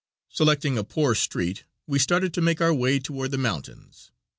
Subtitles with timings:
[0.29, 4.09] Selecting a poor street, we started to make our way toward the mountains.